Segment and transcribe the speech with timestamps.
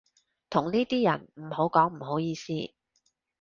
[0.49, 2.53] 同呢啲人唔好講唔好意思